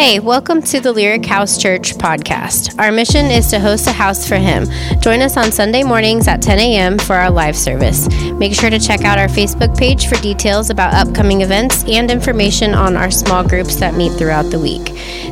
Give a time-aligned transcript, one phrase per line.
[0.00, 2.78] Hey, welcome to the Lyric House Church podcast.
[2.78, 4.66] Our mission is to host a house for Him.
[5.00, 6.98] Join us on Sunday mornings at 10 a.m.
[6.98, 8.06] for our live service.
[8.34, 12.74] Make sure to check out our Facebook page for details about upcoming events and information
[12.74, 14.86] on our small groups that meet throughout the week.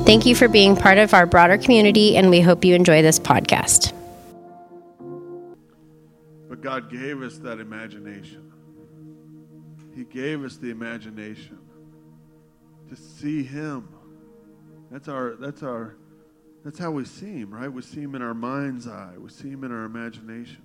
[0.04, 3.20] Thank you for being part of our broader community, and we hope you enjoy this
[3.20, 3.92] podcast.
[6.48, 8.52] But God gave us that imagination.
[9.94, 11.60] He gave us the imagination
[12.88, 13.95] to see Him
[14.90, 15.96] that's our that's our
[16.64, 17.72] that's how we see him, right?
[17.72, 19.14] We see him in our mind's eye.
[19.18, 20.62] We see him in our imagination.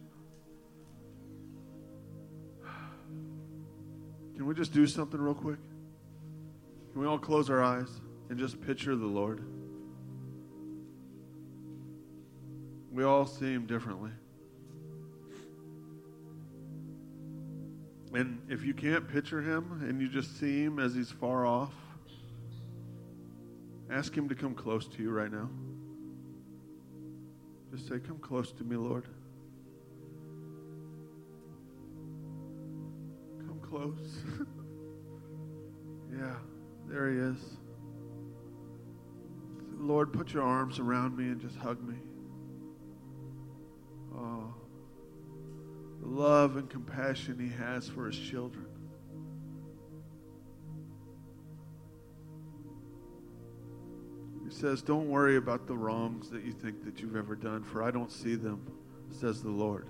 [4.35, 5.59] Can we just do something real quick?
[6.91, 7.87] Can we all close our eyes
[8.29, 9.43] and just picture the Lord?
[12.91, 14.11] We all see him differently.
[18.13, 21.73] And if you can't picture him and you just see him as he's far off,
[23.91, 25.49] Ask Him to come close to you right now.
[27.71, 29.05] Just say, Come close to me, Lord.
[33.39, 34.23] Come close.
[36.17, 36.35] yeah,
[36.87, 37.37] there He is.
[39.77, 41.95] Lord, put your arms around me and just hug me.
[44.15, 44.53] Oh,
[46.01, 48.70] the love and compassion He has for His children.
[54.51, 57.91] Says, Don't worry about the wrongs that you think that you've ever done, for I
[57.91, 58.65] don't see them,
[59.09, 59.87] says the Lord.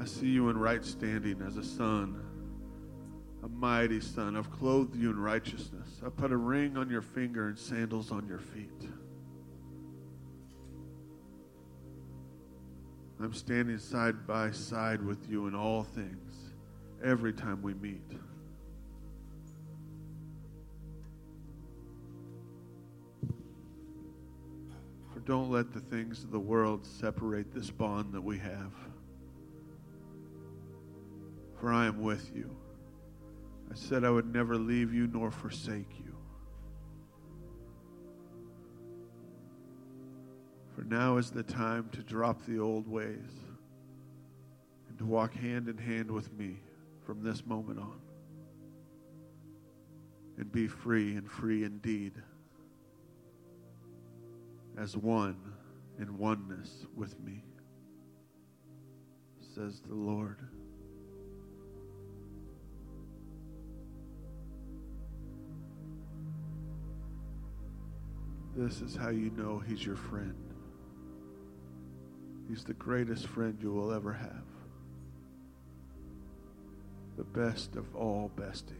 [0.00, 2.22] I see you in right standing as a son,
[3.42, 4.36] a mighty son.
[4.36, 6.00] I've clothed you in righteousness.
[6.04, 8.88] I put a ring on your finger and sandals on your feet.
[13.20, 16.50] I'm standing side by side with you in all things
[17.04, 18.10] every time we meet.
[25.24, 28.72] Don't let the things of the world separate this bond that we have.
[31.60, 32.50] For I am with you.
[33.70, 36.14] I said I would never leave you nor forsake you.
[40.74, 43.30] For now is the time to drop the old ways
[44.88, 46.56] and to walk hand in hand with me
[47.06, 48.00] from this moment on
[50.38, 52.12] and be free and free indeed
[54.78, 55.36] as one
[55.98, 57.44] in oneness with me,
[59.54, 60.38] says the Lord.
[68.56, 70.34] This is how you know He's your friend.
[72.48, 74.44] He's the greatest friend you will ever have.
[77.16, 78.74] The best of all besties.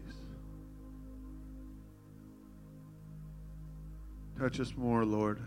[4.38, 5.40] Touch us more, Lord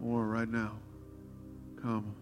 [0.00, 0.72] more right now.
[1.80, 2.14] Come.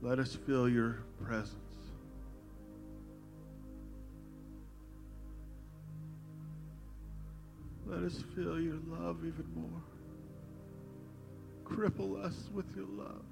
[0.00, 1.54] Let us feel your presence.
[7.86, 9.82] Let us feel your love even more.
[11.64, 13.24] Cripple us with your love.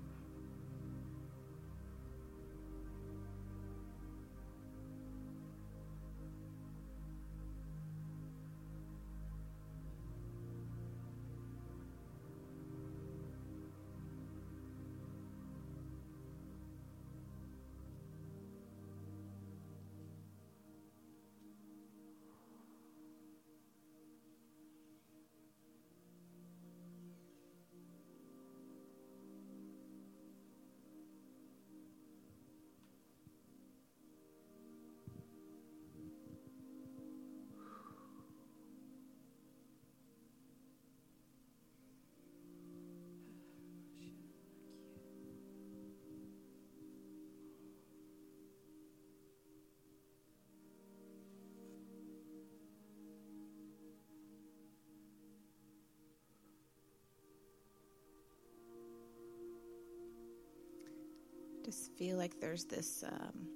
[61.66, 63.48] Just feel like there's this um,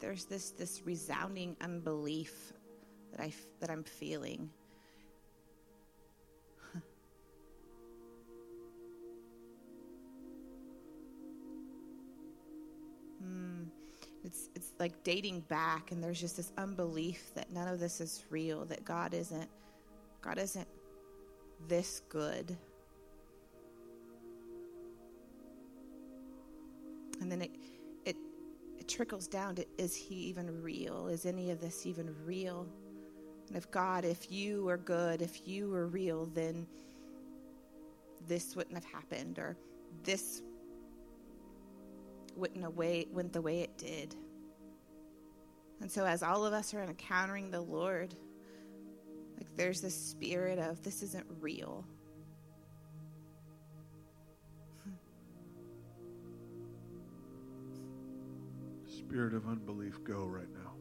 [0.00, 2.52] there's this this resounding unbelief
[3.12, 4.50] that I that I'm feeling.
[13.22, 13.62] Hmm.
[14.24, 18.24] It's it's like dating back, and there's just this unbelief that none of this is
[18.30, 18.64] real.
[18.64, 19.48] That God isn't
[20.20, 20.66] God isn't
[21.68, 22.58] this good.
[28.94, 31.08] Trickles down to is he even real?
[31.08, 32.66] Is any of this even real?
[33.48, 36.66] And if God, if you are good, if you were real, then
[38.28, 39.56] this wouldn't have happened or
[40.04, 40.42] this
[42.36, 44.14] wouldn't away, went the way it did.
[45.80, 48.14] And so, as all of us are encountering the Lord,
[49.36, 51.84] like there's this spirit of this isn't real.
[59.14, 60.72] Spirit of unbelief, go right now.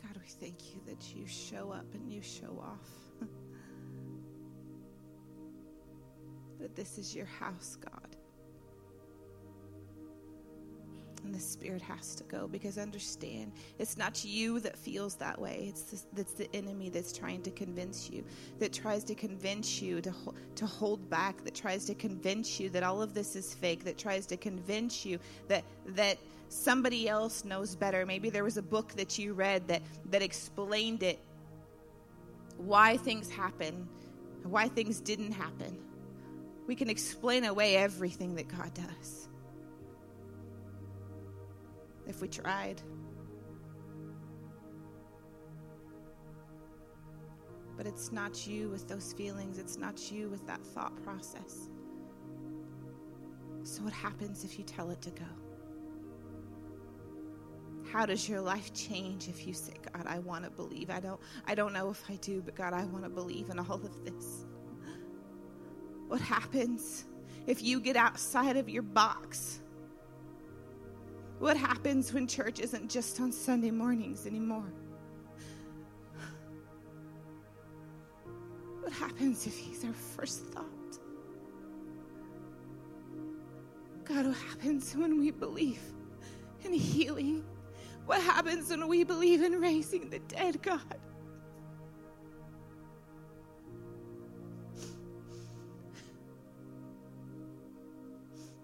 [0.00, 2.88] God, we thank you that you show up and you show off.
[6.58, 8.09] that this is your house, God.
[11.40, 15.66] Spirit has to go because understand it's not you that feels that way.
[15.68, 18.24] It's the, it's the enemy that's trying to convince you,
[18.58, 20.12] that tries to convince you to,
[20.56, 23.98] to hold back, that tries to convince you that all of this is fake, that
[23.98, 28.04] tries to convince you that, that somebody else knows better.
[28.04, 31.18] Maybe there was a book that you read that, that explained it,
[32.58, 33.88] why things happen,
[34.42, 35.78] why things didn't happen.
[36.66, 39.29] We can explain away everything that God does
[42.06, 42.82] if we tried.
[47.76, 51.70] But it's not you with those feelings, it's not you with that thought process.
[53.62, 55.24] So, what happens if you tell it to go?
[57.90, 60.90] How does your life change if you say, God, I want to believe?
[60.90, 63.58] I don't, I don't know if I do, but God, I want to believe in
[63.58, 64.44] all of this.
[66.06, 67.04] What happens
[67.46, 69.60] if you get outside of your box?
[71.40, 74.70] What happens when church isn't just on Sunday mornings anymore?
[78.82, 80.66] What happens if he's our first thought?
[84.04, 85.80] God, what happens when we believe
[86.62, 87.42] in healing?
[88.04, 90.80] What happens when we believe in raising the dead, God?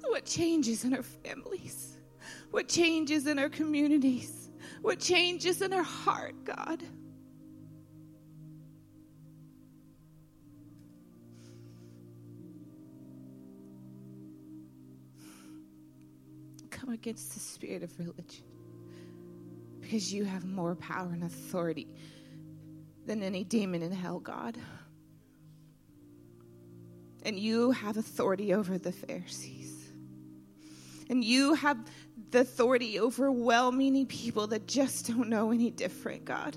[0.02, 1.95] What changes in our families?
[2.50, 4.50] What changes in our communities,
[4.82, 6.82] what changes in our heart, God.
[16.70, 18.44] Come against the spirit of religion
[19.81, 21.87] because you have more power and authority
[23.06, 24.58] than any demon in hell, God.
[27.22, 29.90] And you have authority over the Pharisees.
[31.08, 31.78] And you have
[32.31, 36.56] the authority over well meaning people that just don't know any different, God.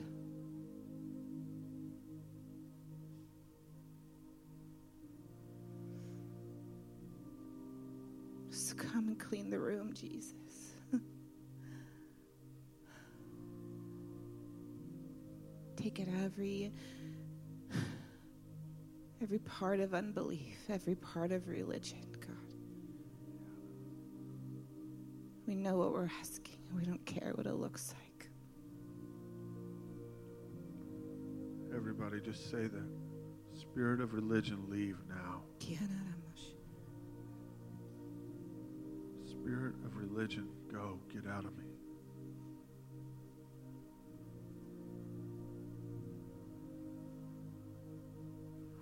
[8.50, 10.33] Just come and clean the room, Jesus.
[15.77, 16.74] Take it every
[19.21, 22.19] every part of unbelief, every part of religion.
[25.49, 28.29] We know what we're asking, and we don't care what it looks like.
[31.75, 32.87] Everybody just say that.
[33.59, 35.41] Spirit of religion, leave now.
[39.25, 41.63] Spirit of religion, go, get out of me.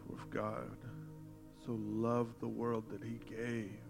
[0.05, 0.75] For if God
[1.65, 3.87] so loved the world that he gave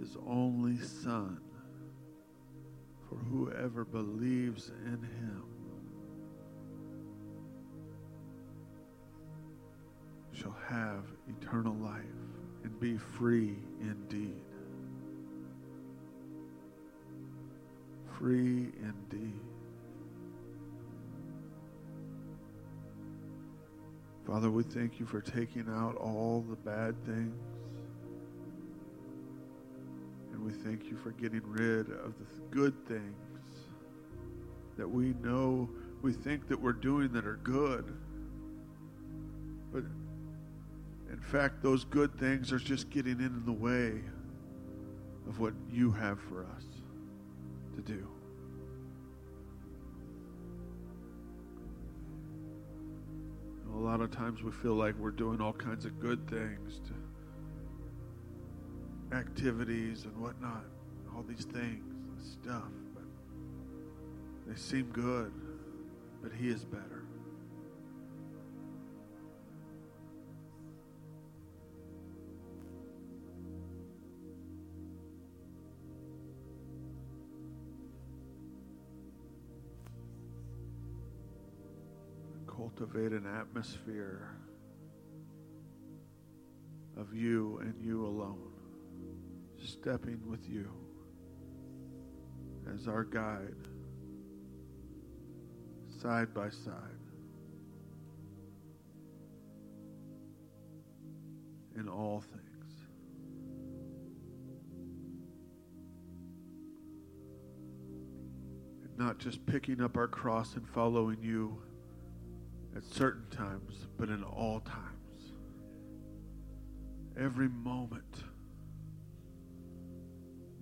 [0.00, 1.38] his only Son,
[3.08, 5.44] for whoever believes in him
[10.32, 12.00] shall have eternal life
[12.64, 14.42] and be free indeed.
[18.18, 19.40] Free indeed.
[24.26, 27.49] Father, we thank you for taking out all the bad things
[30.50, 33.14] we thank you for getting rid of the good things
[34.76, 35.68] that we know,
[36.02, 37.94] we think that we're doing that are good.
[39.72, 39.84] But
[41.12, 44.00] in fact, those good things are just getting in the way
[45.28, 46.64] of what you have for us
[47.76, 48.08] to do.
[53.72, 56.94] A lot of times we feel like we're doing all kinds of good things to
[59.12, 60.64] activities and whatnot,
[61.14, 62.70] all these things and stuff.
[62.94, 63.04] But
[64.46, 65.32] they seem good,
[66.22, 67.04] but He is better.
[82.46, 84.36] Cultivate an atmosphere
[86.96, 88.49] of you and you alone
[89.64, 90.70] stepping with you
[92.74, 93.54] as our guide,
[96.00, 96.74] side by side.
[101.76, 102.50] In all things.
[109.00, 111.56] Not just picking up our cross and following you
[112.76, 115.32] at certain times, but in all times.
[117.18, 118.24] Every moment,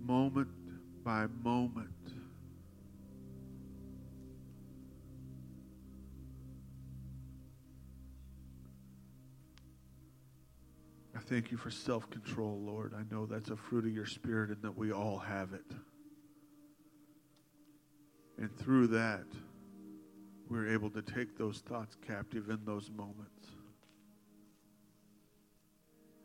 [0.09, 0.49] moment
[1.05, 1.91] by moment.
[11.15, 12.95] I thank you for self control, Lord.
[12.99, 15.77] I know that's a fruit of your spirit and that we all have it.
[18.39, 19.27] And through that,
[20.49, 23.49] we're able to take those thoughts captive in those moments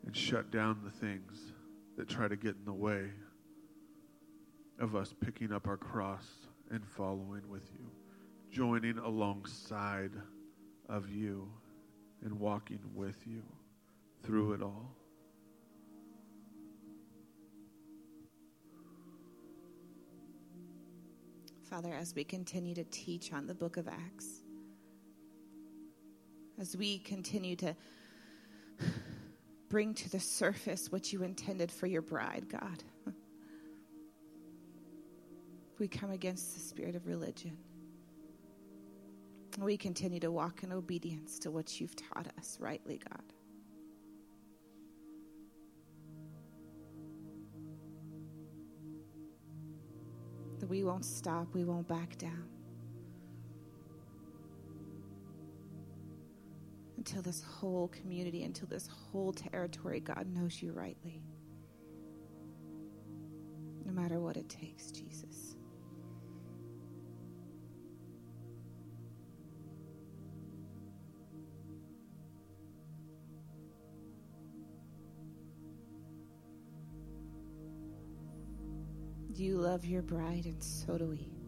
[0.06, 1.52] and shut down the things
[1.98, 3.10] that try to get in the way
[4.84, 6.26] of us picking up our cross
[6.70, 7.90] and following with you,
[8.50, 10.12] joining alongside
[10.90, 11.48] of you
[12.22, 13.42] and walking with you
[14.22, 14.94] through it all.
[21.62, 24.42] Father, as we continue to teach on the book of Acts,
[26.60, 27.74] as we continue to
[29.70, 32.84] bring to the surface what you intended for your bride, God,
[35.84, 37.58] we come against the spirit of religion.
[39.58, 43.22] We continue to walk in obedience to what you've taught us rightly, God.
[50.60, 52.48] That we won't stop, we won't back down.
[56.96, 61.20] Until this whole community, until this whole territory, God knows you rightly.
[63.84, 65.53] No matter what it takes, Jesus.
[79.36, 81.43] You love your bride, and so do we.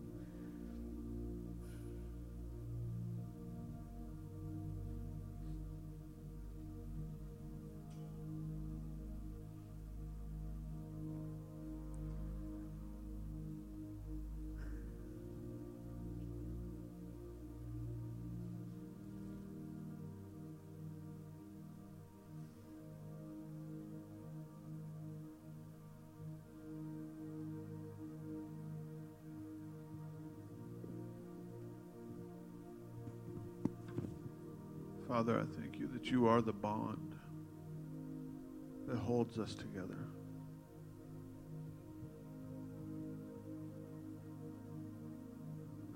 [35.16, 37.14] Father, I thank you that you are the bond
[38.86, 39.96] that holds us together.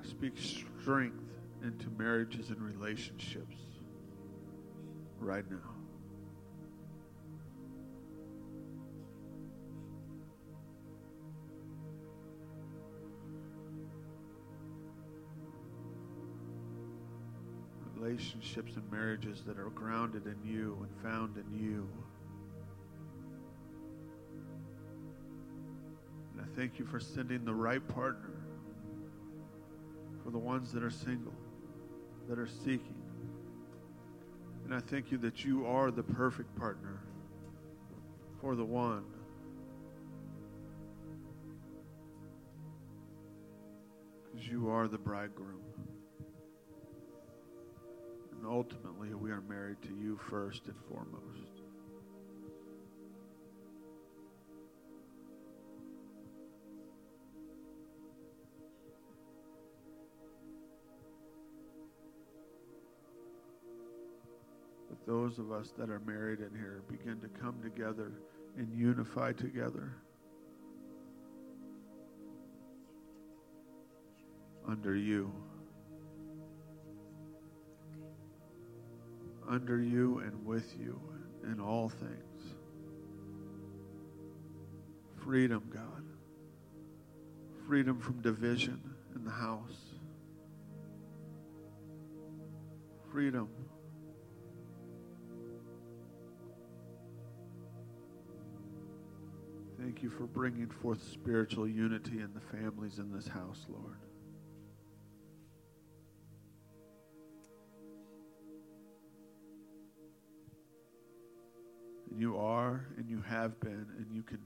[0.02, 3.58] I speak strength into marriages and relationships
[5.18, 5.79] right now.
[18.10, 21.88] Relationships and marriages that are grounded in you and found in you.
[26.32, 28.32] And I thank you for sending the right partner
[30.24, 31.34] for the ones that are single,
[32.28, 33.02] that are seeking.
[34.64, 37.00] And I thank you that you are the perfect partner
[38.40, 39.04] for the one.
[44.24, 45.69] Because you are the bridegroom.
[48.50, 51.62] Ultimately, we are married to you first and foremost.
[64.88, 68.10] But those of us that are married in here begin to come together
[68.58, 69.94] and unify together
[74.66, 75.32] under you.
[79.50, 80.98] Under you and with you
[81.42, 82.54] in all things.
[85.24, 86.04] Freedom, God.
[87.66, 88.80] Freedom from division
[89.14, 89.76] in the house.
[93.10, 93.48] Freedom.
[99.80, 103.96] Thank you for bringing forth spiritual unity in the families in this house, Lord.
[112.20, 114.38] You are and you have been and you can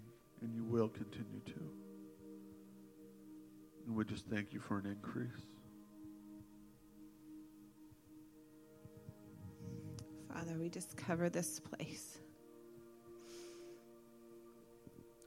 [0.42, 1.60] and you will continue to.
[3.86, 5.28] And we just thank you for an increase.
[10.32, 12.18] Father, we just cover this place.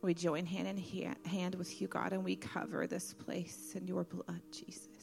[0.02, 4.04] We join hand in hand with you, God, and we cover this place in your
[4.04, 4.97] blood, Jesus.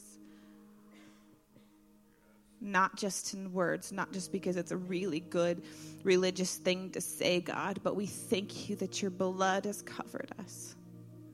[2.66, 5.62] Not just in words, not just because it's a really good
[6.02, 10.74] religious thing to say, God, but we thank you that your blood has covered us.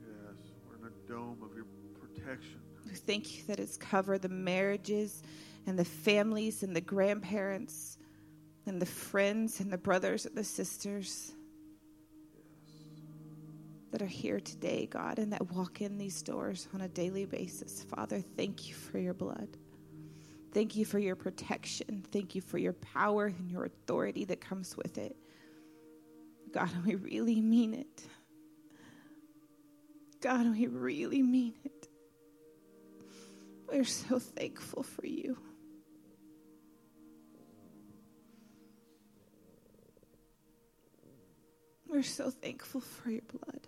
[0.00, 0.34] Yes,
[0.68, 1.66] we're in a dome of your
[2.00, 2.58] protection.
[2.84, 5.22] We thank you that it's covered the marriages
[5.68, 7.96] and the families and the grandparents
[8.66, 11.32] and the friends and the brothers and the sisters
[13.92, 17.84] that are here today, God, and that walk in these doors on a daily basis.
[17.84, 19.56] Father, thank you for your blood.
[20.52, 22.04] Thank you for your protection.
[22.10, 25.16] Thank you for your power and your authority that comes with it.
[26.52, 28.02] God, we really mean it.
[30.20, 31.88] God, we really mean it.
[33.70, 35.38] We're so thankful for you.
[41.86, 43.66] We're so thankful for your blood.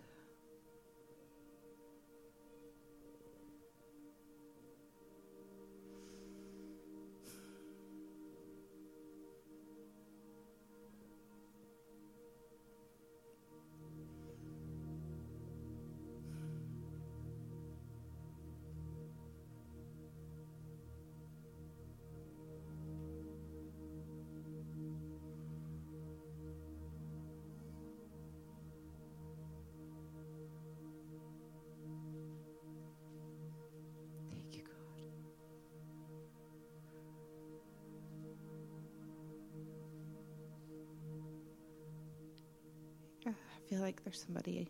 [43.72, 44.68] Feel like there's somebody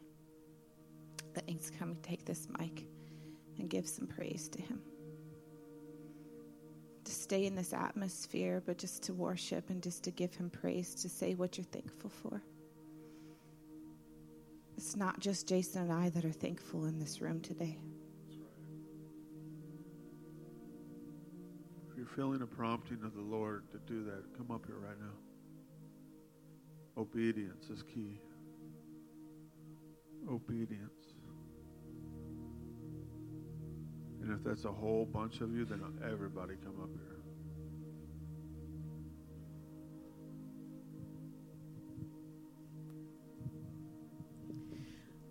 [1.35, 2.85] that needs to come take this mic
[3.59, 4.81] and give some praise to him.
[7.03, 10.95] To stay in this atmosphere, but just to worship and just to give him praise,
[11.03, 12.45] to say what you're thankful for.
[14.77, 17.77] It's not just Jason and I that are thankful in this room today.
[21.91, 25.01] If you're feeling a prompting of the Lord to do that, come up here right
[25.01, 25.17] now.
[26.97, 28.21] Obedience is key
[30.33, 31.15] obedience.
[34.21, 37.19] And if that's a whole bunch of you, then everybody come up here.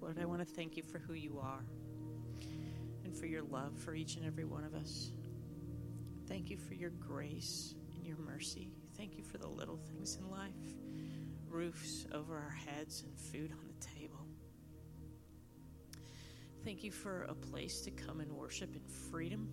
[0.01, 1.63] Lord, I want to thank you for who you are
[3.05, 5.11] and for your love for each and every one of us.
[6.27, 8.71] Thank you for your grace and your mercy.
[8.97, 10.51] Thank you for the little things in life
[11.51, 13.70] roofs over our heads and food on
[16.83, 19.47] You for a place to come and worship in freedom,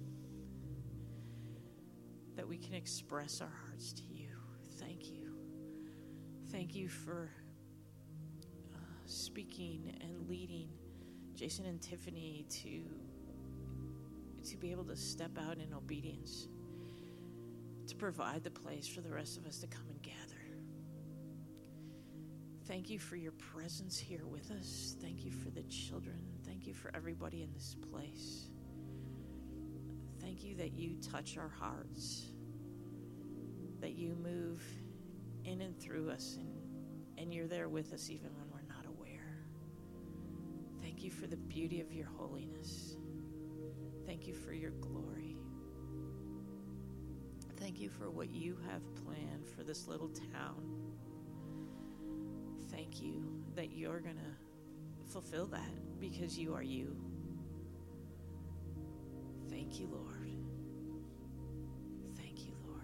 [2.36, 4.30] that we can express our hearts to you.
[4.78, 5.34] Thank you.
[6.50, 7.30] Thank you for
[8.74, 10.70] uh, speaking and leading
[11.34, 12.84] Jason and Tiffany to
[14.50, 16.48] to be able to step out in obedience,
[17.88, 20.16] to provide the place for the rest of us to come and gather.
[22.66, 24.96] Thank you for your presence here with us.
[25.02, 26.37] Thank you for the children.
[26.58, 28.48] Thank you for everybody in this place.
[30.20, 32.32] Thank you that you touch our hearts,
[33.80, 34.60] that you move
[35.44, 36.52] in and through us, and,
[37.16, 39.38] and you're there with us even when we're not aware.
[40.82, 42.96] Thank you for the beauty of your holiness.
[44.04, 45.36] Thank you for your glory.
[47.56, 50.88] Thank you for what you have planned for this little town
[52.70, 53.24] thank you
[53.56, 54.47] that you're going to
[55.10, 56.96] fulfill that because you are you.
[59.48, 60.32] Thank you, Lord.
[62.16, 62.82] Thank you, Lord.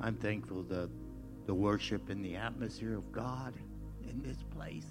[0.00, 0.90] I'm thankful that
[1.50, 3.54] the worship and the atmosphere of God
[4.08, 4.86] in this place.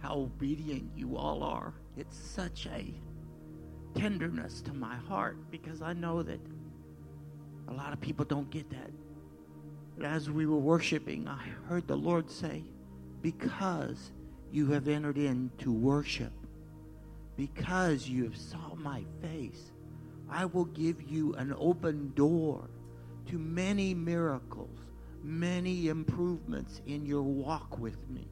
[0.00, 1.72] How obedient you all are.
[1.96, 2.92] It's such a
[3.96, 6.40] tenderness to my heart because I know that
[7.68, 8.90] a lot of people don't get that.
[9.96, 12.64] But as we were worshiping, I heard the Lord say,
[13.22, 14.10] Because
[14.50, 16.32] you have entered into worship,
[17.36, 19.70] because you have saw my face,
[20.28, 22.68] I will give you an open door
[23.28, 24.80] to many miracles
[25.22, 28.28] many improvements in your walk with me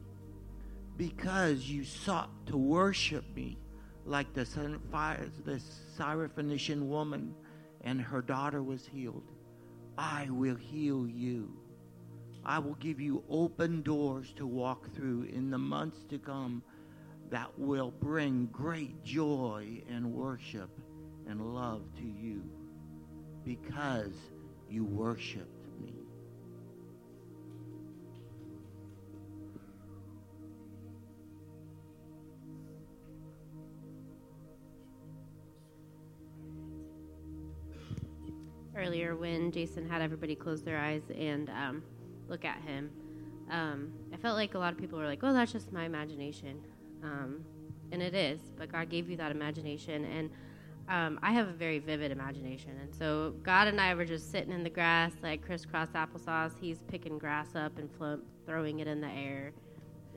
[0.97, 3.57] because you sought to worship me
[4.05, 4.41] like the,
[5.97, 7.33] Syrophoenician woman
[7.81, 9.31] and her daughter was healed.
[9.97, 11.51] I will heal you.
[12.43, 16.63] I will give you open doors to walk through in the months to come
[17.29, 20.69] that will bring great joy and worship
[21.27, 22.41] and love to you
[23.45, 24.13] because
[24.69, 25.58] you worshiped
[38.89, 41.83] Earlier, when Jason had everybody close their eyes and um,
[42.27, 42.89] look at him,
[43.51, 46.59] um, I felt like a lot of people were like, "Well, that's just my imagination,"
[47.03, 47.45] um,
[47.91, 48.41] and it is.
[48.57, 50.31] But God gave you that imagination, and
[50.89, 54.51] um, I have a very vivid imagination, and so God and I were just sitting
[54.51, 56.53] in the grass like crisscross applesauce.
[56.59, 59.51] He's picking grass up and flo- throwing it in the air,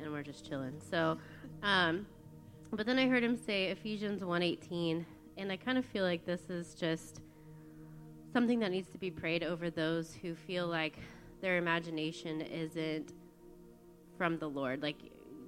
[0.01, 0.81] and we're just chilling.
[0.91, 1.19] So,
[1.63, 2.07] um,
[2.73, 5.05] but then I heard him say Ephesians 1:18,
[5.37, 7.21] and I kind of feel like this is just
[8.33, 10.97] something that needs to be prayed over those who feel like
[11.41, 13.13] their imagination isn't
[14.17, 14.97] from the Lord, like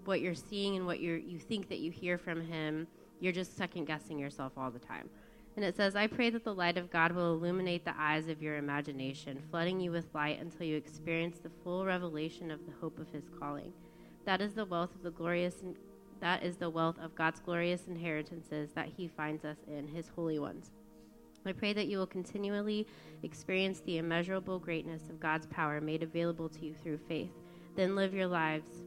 [0.05, 2.87] what you're seeing and what you you think that you hear from Him
[3.21, 5.09] you're just second guessing yourself all the time.
[5.57, 8.43] And it says, I pray that the light of God will illuminate the eyes of
[8.43, 12.99] your imagination, flooding you with light until you experience the full revelation of the hope
[12.99, 13.73] of his calling.
[14.27, 15.63] That is the wealth of the glorious
[16.21, 20.39] that is the wealth of God's glorious inheritances that he finds us in, his holy
[20.39, 20.71] ones.
[21.47, 22.87] I pray that you will continually
[23.23, 27.33] experience the immeasurable greatness of God's power made available to you through faith.
[27.77, 28.85] Then live your lives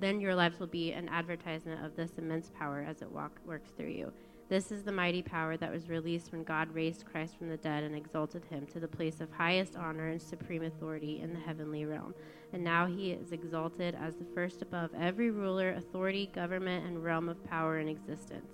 [0.00, 3.70] then your lives will be an advertisement of this immense power as it walk, works
[3.76, 4.12] through you.
[4.48, 7.82] This is the mighty power that was released when God raised Christ from the dead
[7.82, 11.86] and exalted him to the place of highest honor and supreme authority in the heavenly
[11.86, 12.14] realm.
[12.52, 17.28] And now he is exalted as the first above every ruler, authority, government, and realm
[17.28, 18.52] of power in existence.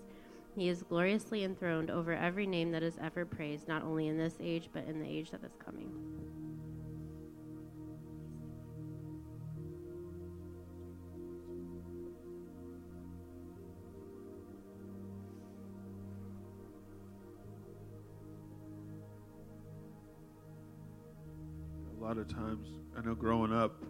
[0.57, 4.35] He is gloriously enthroned over every name that is ever praised, not only in this
[4.41, 5.91] age, but in the age that is coming.
[21.99, 23.83] A lot of times, I know growing up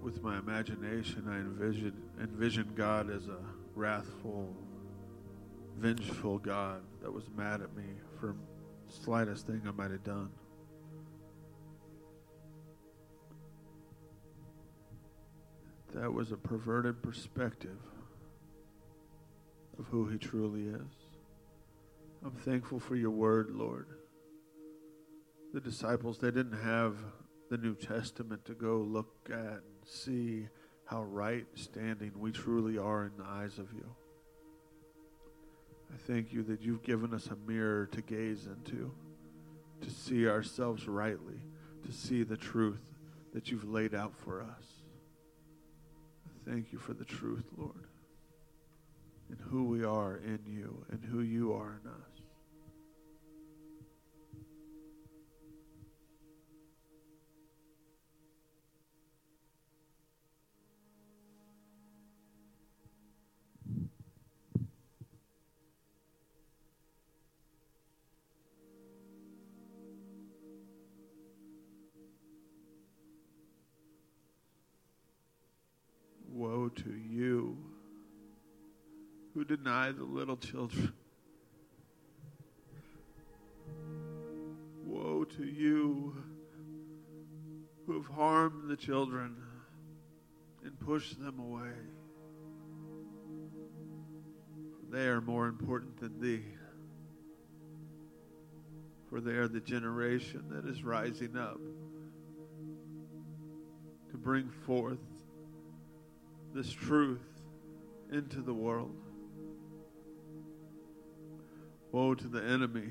[0.00, 3.38] with my imagination, I envisioned, envisioned God as a
[3.74, 4.56] wrathful,
[5.78, 7.84] vengeful God that was mad at me
[8.18, 8.36] for
[8.86, 10.30] the slightest thing I might have done.
[15.94, 17.78] That was a perverted perspective
[19.78, 20.92] of who He truly is.
[22.24, 23.86] I'm thankful for your word, Lord
[25.56, 26.98] the disciples, they didn't have
[27.48, 30.48] the New Testament to go look at and see
[30.84, 33.86] how right standing we truly are in the eyes of you.
[35.92, 38.92] I thank you that you've given us a mirror to gaze into,
[39.80, 41.40] to see ourselves rightly,
[41.84, 42.94] to see the truth
[43.32, 44.64] that you've laid out for us.
[46.26, 47.88] I thank you for the truth, Lord,
[49.28, 52.15] and who we are in you and who you are in us.
[79.66, 80.92] The little children.
[84.84, 86.14] Woe to you
[87.84, 89.34] who have harmed the children
[90.62, 91.72] and pushed them away.
[94.88, 96.44] They are more important than thee.
[99.10, 101.58] For they are the generation that is rising up
[104.12, 105.00] to bring forth
[106.54, 107.26] this truth
[108.12, 109.05] into the world.
[111.92, 112.90] Woe to the enemy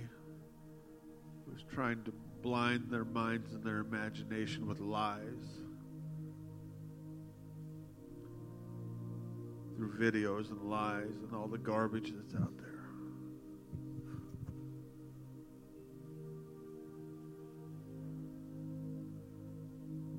[1.45, 5.59] who's trying to blind their minds and their imagination with lies
[9.75, 12.65] through videos and lies and all the garbage that's out there.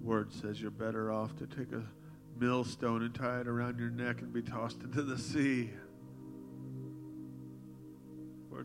[0.03, 1.83] Word says you're better off to take a
[2.39, 5.71] millstone and tie it around your neck and be tossed into the sea.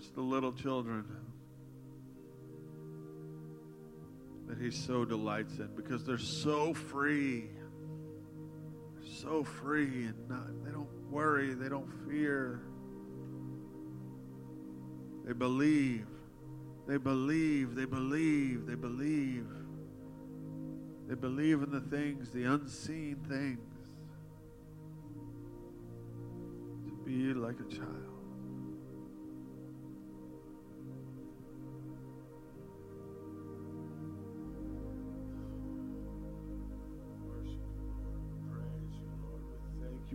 [0.01, 1.05] It's the little children
[4.47, 7.49] that He so delights in because they're so free.
[9.19, 12.61] So free and not, they don't worry, they don't fear.
[15.23, 16.07] They believe.
[16.87, 19.45] They believe, they believe, they believe.
[21.09, 23.59] They believe in the things, the unseen things.
[26.87, 28.10] To be like a child.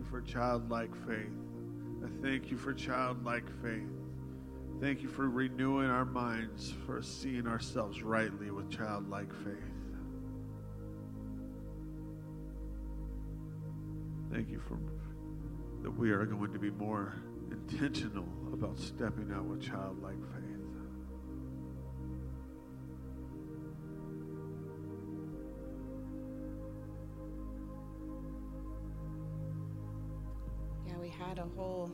[0.09, 1.33] For childlike faith.
[2.03, 3.89] I thank you for childlike faith.
[4.79, 9.55] Thank you for renewing our minds, for seeing ourselves rightly with childlike faith.
[14.31, 14.77] Thank you for
[15.83, 17.13] that we are going to be more
[17.51, 20.56] intentional about stepping out with childlike faith.
[31.37, 31.91] Had a whole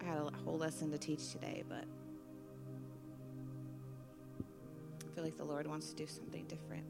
[0.00, 1.84] I had a whole lesson to teach today, but
[5.04, 6.84] I feel like the Lord wants to do something different.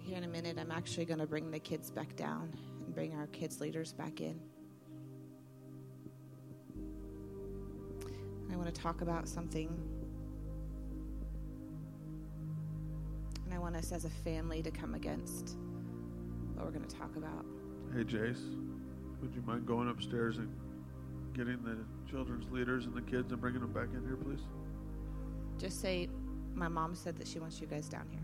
[0.00, 2.52] Here in a minute, I'm actually going to bring the kids back down
[2.84, 4.38] and bring our kids leaders back in.
[8.52, 9.93] I want to talk about something
[13.84, 15.56] us as a family to come against
[16.54, 17.44] what we're going to talk about.
[17.94, 18.56] Hey, Jace,
[19.20, 20.48] would you mind going upstairs and
[21.34, 21.76] getting the
[22.10, 24.40] children's leaders and the kids and bringing them back in here, please?
[25.58, 26.08] Just say,
[26.54, 28.22] my mom said that she wants you guys down here.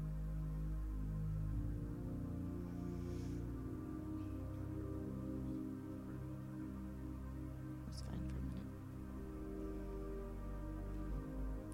[7.87, 8.79] That's fine for a minute.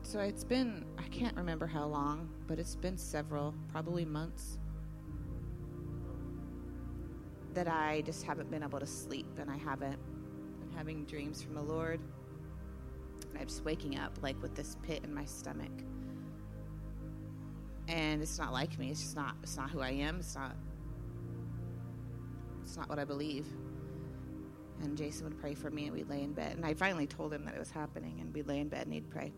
[0.02, 0.85] So it's been,
[1.16, 4.58] can't remember how long, but it's been several, probably months,
[7.54, 9.98] that I just haven't been able to sleep and I haven't
[10.60, 12.00] been having dreams from the Lord.
[13.30, 15.72] And I'm just waking up like with this pit in my stomach.
[17.88, 18.90] And it's not like me.
[18.90, 20.18] It's just not it's not who I am.
[20.18, 20.54] It's not
[22.62, 23.46] it's not what I believe.
[24.82, 26.56] And Jason would pray for me and we'd lay in bed.
[26.56, 28.92] And I finally told him that it was happening and we'd lay in bed and
[28.92, 29.32] he'd pray.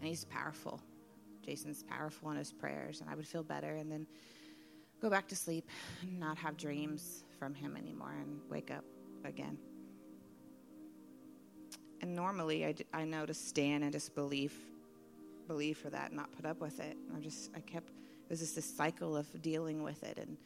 [0.00, 0.80] And he's powerful.
[1.44, 4.06] Jason's powerful in his prayers and I would feel better and then
[5.00, 5.68] go back to sleep
[6.02, 8.84] and not have dreams from him anymore and wake up
[9.24, 9.58] again.
[12.02, 14.54] And normally I, know to stand and just believe,
[15.46, 16.96] believe for that, and not put up with it.
[17.14, 20.18] I just, I kept, it was just this cycle of dealing with it.
[20.18, 20.38] And,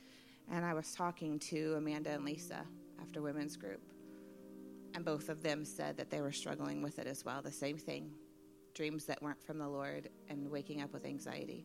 [0.51, 2.65] and I was talking to Amanda and Lisa
[3.01, 3.81] after women's group,
[4.95, 7.41] and both of them said that they were struggling with it as well.
[7.41, 8.11] The same thing
[8.75, 11.65] dreams that weren't from the Lord and waking up with anxiety.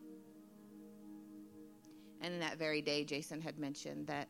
[2.20, 4.28] And in that very day, Jason had mentioned that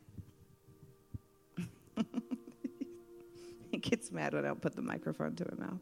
[3.70, 5.80] he gets mad when I don't put the microphone to my mouth.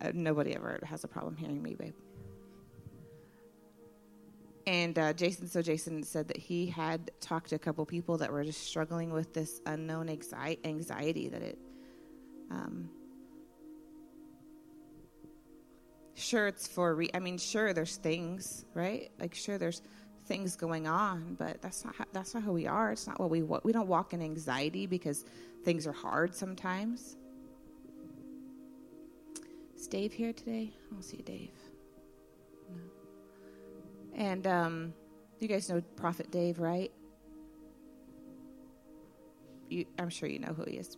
[0.00, 1.94] Uh, nobody ever has a problem hearing me, babe.
[4.66, 8.32] And uh, Jason, so Jason said that he had talked to a couple people that
[8.32, 11.58] were just struggling with this unknown anxiety that it.
[12.50, 12.90] Um,
[16.16, 16.94] sure, it's for.
[16.94, 19.10] Re- I mean, sure, there's things, right?
[19.20, 19.82] Like, sure, there's
[20.26, 22.90] things going on, but that's not how, that's not who we are.
[22.90, 25.24] It's not what we wa- we don't walk in anxiety because
[25.64, 27.16] things are hard sometimes.
[29.76, 30.72] Is Dave here today?
[30.74, 31.52] I don't see Dave.
[32.70, 32.80] No.
[34.14, 34.94] And um,
[35.38, 36.90] you guys know Prophet Dave, right?
[39.68, 40.96] You, I'm sure you know who he is.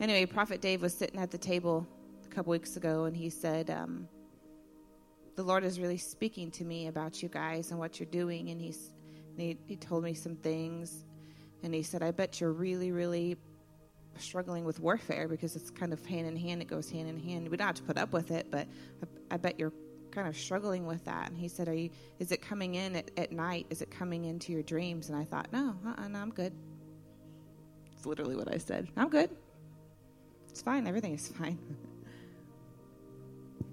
[0.00, 1.86] Anyway, Prophet Dave was sitting at the table
[2.24, 4.08] a couple weeks ago, and he said, um,
[5.36, 8.60] "The Lord is really speaking to me about you guys and what you're doing." And
[8.60, 8.92] he's
[9.36, 11.04] he, he told me some things,
[11.62, 13.36] and he said, "I bet you're really, really
[14.18, 16.62] struggling with warfare because it's kind of hand in hand.
[16.62, 17.48] It goes hand in hand.
[17.48, 18.66] We don't have to put up with it, but
[19.30, 19.74] I, I bet you're
[20.10, 21.90] kind of struggling with that." And he said, "Are you?
[22.18, 23.66] Is it coming in at, at night?
[23.70, 26.52] Is it coming into your dreams?" And I thought, "No, uh-uh, no, I'm good."
[27.92, 28.88] It's literally what I said.
[28.96, 29.30] I'm good.
[30.48, 30.86] It's fine.
[30.86, 31.58] Everything is fine.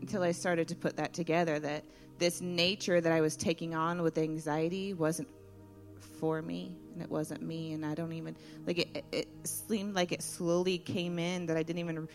[0.02, 1.84] Until I started to put that together that
[2.20, 5.28] this nature that I was taking on with anxiety wasn't
[6.20, 10.12] for me and it wasn't me and I don't even like it, it, seemed like
[10.12, 12.08] it slowly came in that I didn't even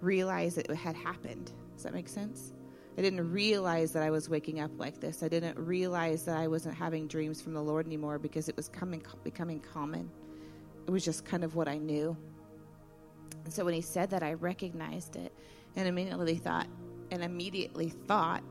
[0.00, 1.52] realize it had happened.
[1.74, 2.52] Does that make sense?
[2.98, 5.22] I didn't realize that I was waking up like this.
[5.22, 8.68] I didn't realize that I wasn't having dreams from the Lord anymore because it was
[8.68, 10.10] coming becoming common.
[10.86, 12.16] It was just kind of what I knew.
[13.44, 15.32] And so when he said that, I recognized it
[15.74, 16.68] and immediately thought,
[17.16, 18.44] and immediately thought,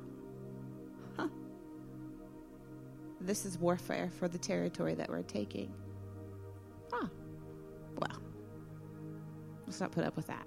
[3.21, 5.73] this is warfare for the territory that we're taking.
[6.91, 7.07] Huh.
[7.97, 8.21] Well,
[9.65, 10.45] let's not put up with that.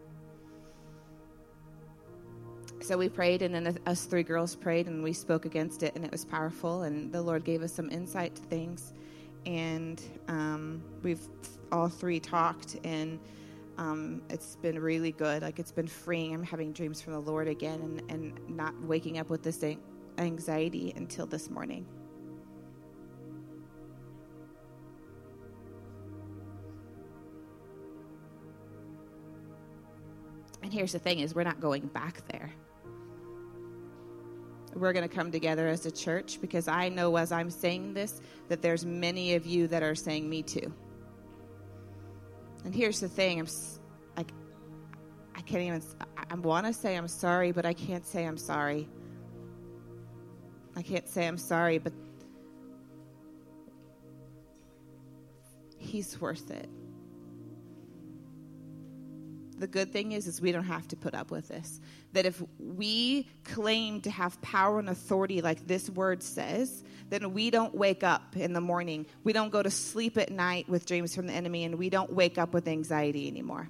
[2.81, 6.05] So we prayed, and then us three girls prayed, and we spoke against it, and
[6.05, 6.83] it was powerful.
[6.83, 8.93] And the Lord gave us some insight to things,
[9.45, 11.23] and um, we've
[11.73, 13.19] all three talked, and
[13.79, 15.43] um, it's been really good.
[15.43, 16.35] Like it's been freeing.
[16.35, 19.65] I'm having dreams from the Lord again, and, and not waking up with this
[20.19, 21.87] anxiety until this morning.
[30.63, 32.51] And here's the thing is we're not going back there.
[34.75, 38.21] We're going to come together as a church because I know as I'm saying this
[38.49, 40.73] that there's many of you that are saying me too.
[42.65, 43.49] And here's the thing, I'm
[44.17, 44.33] like
[45.35, 45.83] I can't even
[46.31, 48.89] I want to say I'm sorry, but I can't say I'm sorry.
[50.77, 51.93] I can't say I'm sorry, but
[55.79, 56.69] he's worth it
[59.59, 61.81] the good thing is is we don't have to put up with this.
[62.13, 67.51] That if we claim to have power and authority like this word says then we
[67.51, 69.07] don't wake up in the morning.
[69.25, 72.13] We don't go to sleep at night with dreams from the enemy and we don't
[72.13, 73.69] wake up with anxiety anymore.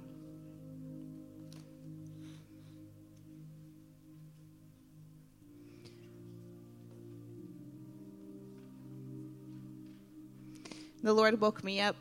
[11.01, 11.94] The lord woke me up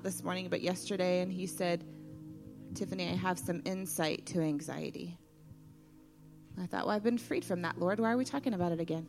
[0.00, 1.84] not this morning, but yesterday, and he said,
[2.74, 5.18] Tiffany, I have some insight to anxiety.
[6.58, 8.00] I thought, well, I've been freed from that, Lord.
[8.00, 9.06] Why are we talking about it again?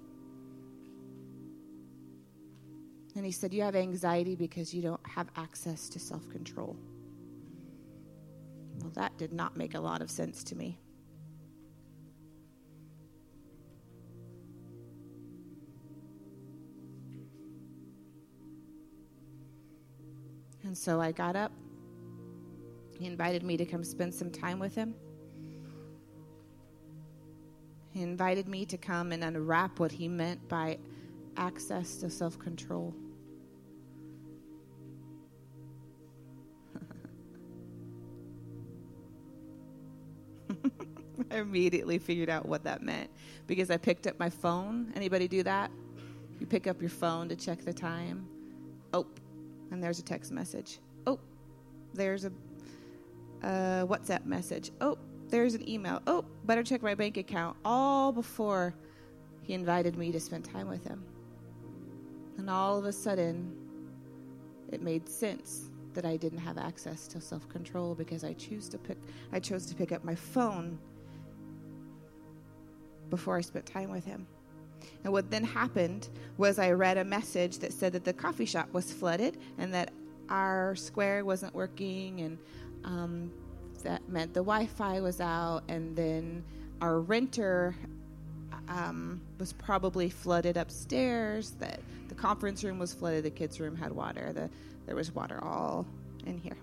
[3.16, 6.78] And he said, You have anxiety because you don't have access to self control.
[8.82, 10.78] Well, that did not make a lot of sense to me.
[20.72, 21.52] And so I got up.
[22.98, 24.96] He invited me to come spend some time with him.
[27.90, 30.78] He invited me to come and unwrap what he meant by
[31.36, 32.96] access to self control.
[41.30, 43.10] I immediately figured out what that meant
[43.46, 44.94] because I picked up my phone.
[44.96, 45.70] Anybody do that?
[46.40, 48.26] You pick up your phone to check the time.
[48.94, 49.06] Oh,
[49.72, 50.80] and there's a text message.
[51.08, 51.20] Oh,
[51.94, 52.32] there's a,
[53.44, 54.72] a WhatsApp message.
[54.82, 54.98] Oh,
[55.30, 56.02] there's an email.
[56.08, 57.58] Oh, better check my bank account.
[57.66, 58.76] All before
[59.42, 61.04] he invited me to spend time with him.
[62.38, 63.56] And all of a sudden,
[64.72, 68.98] it made sense that I didn't have access to self-control because I choose to pick
[69.34, 70.80] I chose to pick up my phone
[73.10, 74.26] before I spent time with him.
[75.04, 78.72] And what then happened was I read a message that said that the coffee shop
[78.74, 79.92] was flooded and that
[80.30, 82.38] our square wasn't working, and
[82.86, 83.32] um,
[83.84, 86.44] that meant the Wi Fi was out, and then
[86.80, 87.76] our renter
[88.70, 93.92] um, was probably flooded upstairs, that the conference room was flooded, the kids' room had
[93.92, 94.50] water, the,
[94.86, 95.86] there was water all
[96.26, 96.58] in here.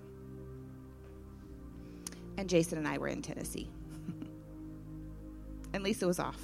[2.39, 3.69] And Jason and I were in Tennessee.
[5.75, 6.41] and Lisa was off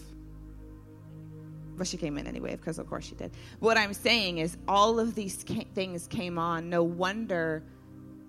[1.77, 3.33] but she came in anyway because of course she did.
[3.61, 6.71] What i'm saying is all of these ca- things came on.
[6.71, 7.63] No wonder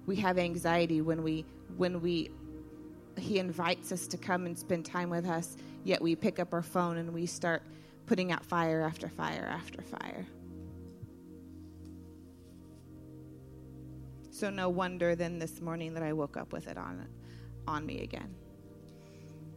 [0.06, 1.46] we have anxiety when we
[1.78, 2.32] when we
[3.18, 6.62] he invites us to come and spend time with us yet we pick up our
[6.62, 7.64] phone and we start
[8.06, 10.26] putting out fire after fire after fire.
[14.32, 17.08] So no wonder then this morning that i woke up with it on
[17.68, 18.36] on me again.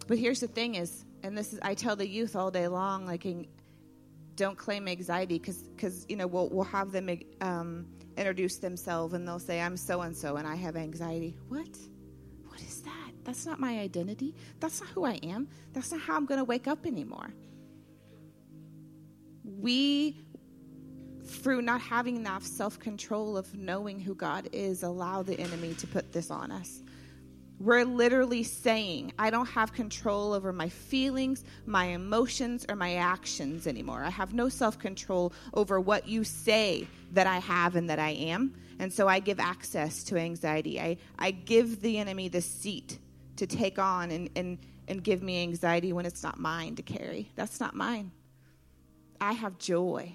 [0.07, 3.05] But here's the thing is and this is i tell the youth all day long
[3.07, 3.27] like
[4.39, 7.11] don't claim anxiety because you know we'll we'll have them
[7.41, 7.87] um,
[8.17, 11.37] introduce themselves and they'll say I'm so and so and I have anxiety.
[11.49, 11.69] What?
[12.47, 13.11] What is that?
[13.25, 14.35] That's not my identity.
[14.61, 15.49] That's not who I am.
[15.73, 17.35] That's not how I'm going to wake up anymore.
[19.45, 20.17] We
[21.27, 25.87] through not having enough self control of knowing who God is, allow the enemy to
[25.87, 26.83] put this on us.
[27.61, 33.67] We're literally saying, I don't have control over my feelings, my emotions, or my actions
[33.67, 34.05] anymore.
[34.05, 38.11] I have no self control over what you say that I have and that I
[38.11, 38.55] am.
[38.79, 40.81] And so I give access to anxiety.
[40.81, 42.99] I, I give the enemy the seat
[43.37, 47.33] to take on and, and, and give me anxiety when it's not mine to carry.
[47.35, 48.13] That's not mine.
[49.21, 50.15] I have joy.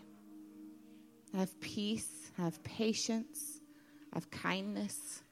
[1.34, 2.32] I have peace.
[2.38, 3.60] I have patience.
[4.14, 5.23] I have kindness.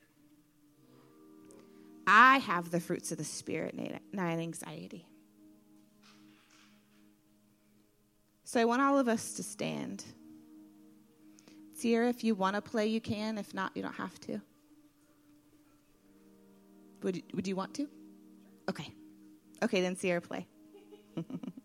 [2.13, 3.73] I have the fruits of the Spirit,
[4.11, 5.05] not anxiety.
[8.43, 10.03] So I want all of us to stand.
[11.73, 13.37] Sierra, if you want to play, you can.
[13.37, 14.41] If not, you don't have to.
[17.01, 17.87] Would, would you want to?
[18.69, 18.93] Okay.
[19.63, 20.45] Okay, then Sierra, play.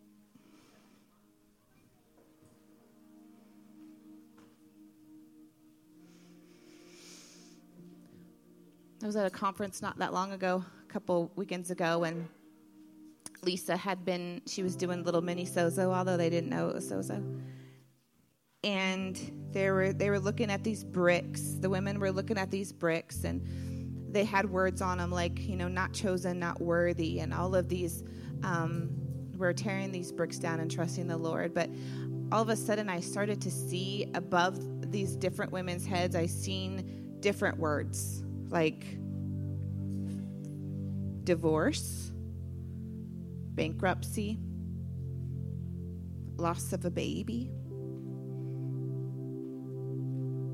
[9.06, 12.28] I was at a conference not that long ago, a couple weekends ago, and
[13.42, 16.90] Lisa had been, she was doing little mini sozo, although they didn't know it was
[16.90, 17.40] sozo.
[18.64, 21.54] And they were, they were looking at these bricks.
[21.60, 25.54] The women were looking at these bricks, and they had words on them like, you
[25.54, 28.02] know, not chosen, not worthy, and all of these.
[28.42, 28.90] Um,
[29.36, 31.54] we're tearing these bricks down and trusting the Lord.
[31.54, 31.70] But
[32.32, 37.18] all of a sudden, I started to see above these different women's heads, I seen
[37.20, 38.84] different words like
[41.24, 42.12] divorce,
[43.54, 44.38] bankruptcy,
[46.36, 47.50] loss of a baby.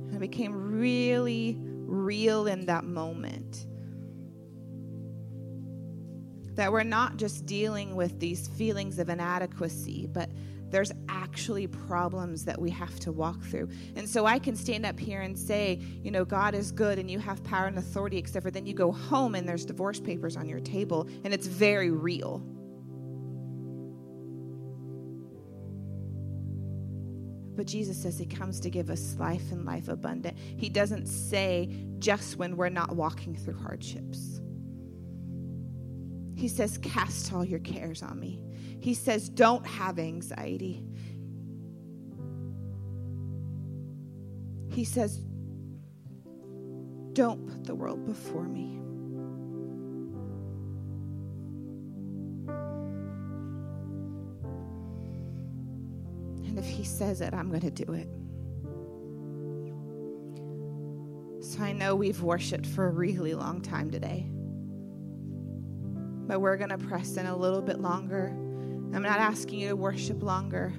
[0.07, 3.67] And it became really real in that moment.
[6.55, 10.31] That we're not just dealing with these feelings of inadequacy, but
[10.73, 13.69] there's actually problems that we have to walk through.
[13.95, 17.11] And so I can stand up here and say, you know, God is good and
[17.11, 20.37] you have power and authority, except for then you go home and there's divorce papers
[20.37, 22.43] on your table and it's very real.
[27.55, 30.39] But Jesus says he comes to give us life and life abundant.
[30.39, 31.69] He doesn't say
[31.99, 34.41] just when we're not walking through hardships.
[36.35, 38.41] He says, Cast all your cares on me.
[38.83, 40.83] He says, Don't have anxiety.
[44.73, 45.19] He says,
[47.13, 48.81] Don't put the world before me.
[56.49, 58.09] And if He says it, I'm going to do it.
[61.45, 64.27] So I know we've worshiped for a really long time today.
[66.27, 68.35] But we're going to press in a little bit longer
[68.95, 70.73] I'm not asking you to worship longer.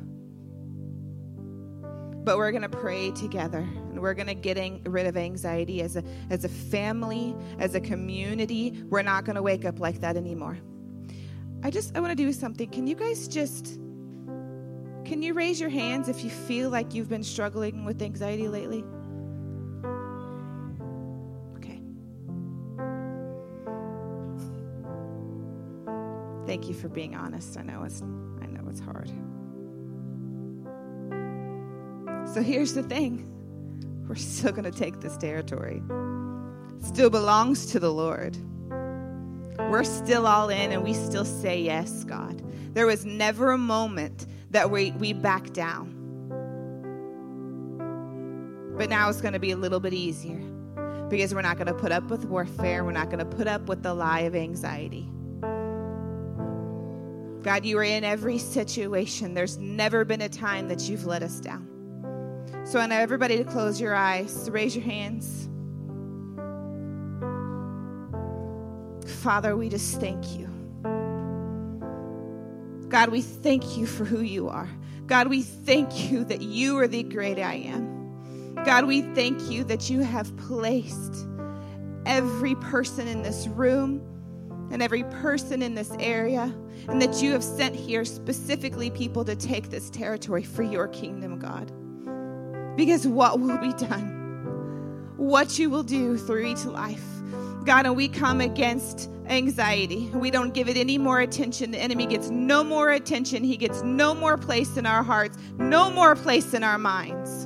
[2.24, 4.58] But we're going to pray together and we're going to get
[4.88, 8.84] rid of anxiety as a, as a family, as a community.
[8.86, 10.58] We're not going to wake up like that anymore.
[11.64, 12.70] I just, I want to do something.
[12.70, 13.80] Can you guys just,
[15.06, 18.84] can you raise your hands if you feel like you've been struggling with anxiety lately?
[26.54, 27.58] Thank you for being honest.
[27.58, 29.10] I know it's I know it's hard.
[32.32, 33.28] So here's the thing.
[34.08, 35.82] We're still going to take this territory.
[36.78, 38.38] It still belongs to the Lord.
[39.58, 42.44] We're still all in and we still say yes, God.
[42.76, 45.90] There was never a moment that we, we back down.
[48.78, 50.38] But now it's going to be a little bit easier
[51.10, 52.86] because we're not going to put up with warfare.
[52.86, 55.10] We're not going to put up with the lie of anxiety.
[57.44, 59.34] God, you are in every situation.
[59.34, 61.68] There's never been a time that you've let us down.
[62.66, 65.50] So I know everybody to close your eyes, raise your hands.
[69.22, 70.48] Father, we just thank you.
[72.88, 74.70] God, we thank you for who you are.
[75.08, 78.56] God, we thank you that you are the great I am.
[78.64, 81.28] God, we thank you that you have placed
[82.06, 84.02] every person in this room
[84.74, 86.54] and every person in this area,
[86.90, 91.38] and that you have sent here specifically people to take this territory for your kingdom,
[91.38, 91.72] God.
[92.76, 97.06] Because what will be done, what you will do through each life,
[97.66, 100.10] God, and we come against anxiety.
[100.12, 101.70] We don't give it any more attention.
[101.70, 103.44] The enemy gets no more attention.
[103.44, 107.46] He gets no more place in our hearts, no more place in our minds.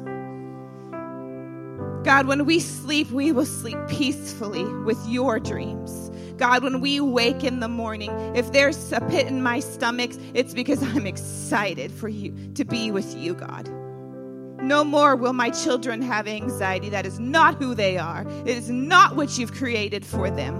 [2.05, 6.06] God, when we sleep, we will sleep peacefully with your dreams.
[6.37, 10.53] God, when we wake in the morning, if there's a pit in my stomach, it's
[10.53, 13.67] because I'm excited for you to be with you, God.
[14.61, 16.89] No more will my children have anxiety.
[16.89, 18.25] That is not who they are.
[18.41, 20.55] It is not what you've created for them.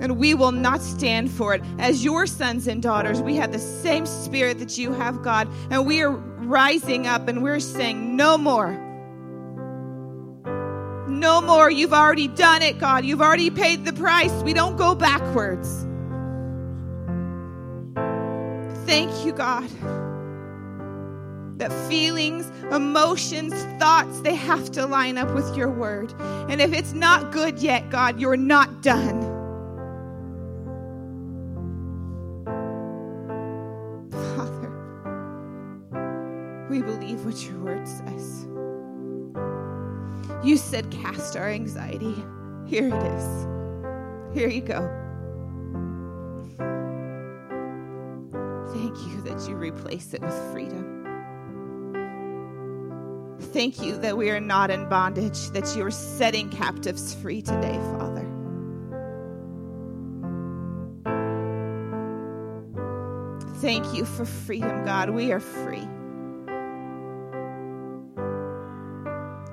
[0.00, 1.62] And we will not stand for it.
[1.78, 5.48] As your sons and daughters, we have the same spirit that you have, God.
[5.70, 8.87] And we are rising up and we're saying, No more.
[11.18, 11.68] No more.
[11.68, 13.04] You've already done it, God.
[13.04, 14.30] You've already paid the price.
[14.44, 15.84] We don't go backwards.
[18.86, 19.68] Thank you, God,
[21.58, 26.14] that feelings, emotions, thoughts, they have to line up with your word.
[26.48, 29.20] And if it's not good yet, God, you're not done.
[34.10, 34.70] Father,
[36.70, 38.46] we believe what your word says.
[40.44, 42.14] You said, Cast our anxiety.
[42.66, 43.46] Here it is.
[44.34, 44.88] Here you go.
[48.72, 50.94] Thank you that you replace it with freedom.
[53.52, 57.78] Thank you that we are not in bondage, that you are setting captives free today,
[57.98, 58.26] Father.
[63.56, 65.10] Thank you for freedom, God.
[65.10, 65.88] We are free.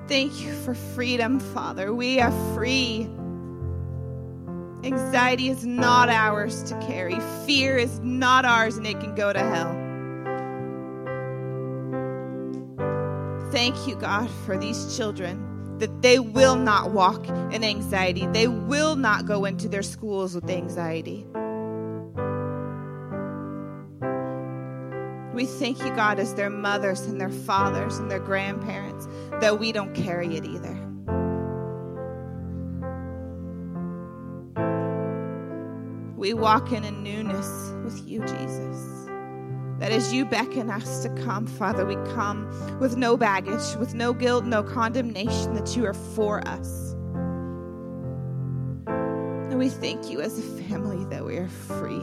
[0.08, 1.92] Thank you for freedom, Father.
[1.92, 3.08] We are free.
[4.84, 9.40] Anxiety is not ours to carry, fear is not ours, and it can go to
[9.40, 9.72] hell.
[13.50, 18.26] Thank you, God, for these children that they will not walk in anxiety.
[18.28, 21.26] They will not go into their schools with anxiety.
[25.34, 29.06] We thank you, God, as their mothers and their fathers and their grandparents,
[29.40, 30.74] that we don't carry it either.
[36.16, 39.08] We walk in a newness with you, Jesus.
[39.78, 42.48] That as you beckon us to come, Father, we come
[42.80, 46.94] with no baggage, with no guilt, no condemnation, that you are for us.
[48.86, 52.02] And we thank you as a family that we are free.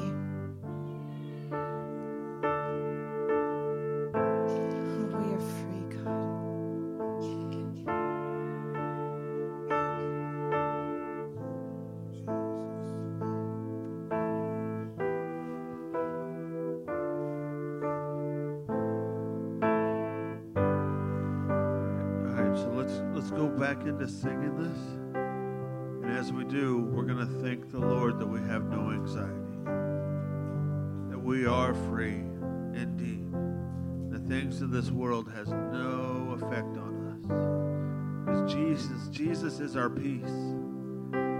[34.73, 38.25] This world has no effect on us.
[38.25, 40.33] Because Jesus, Jesus is our peace.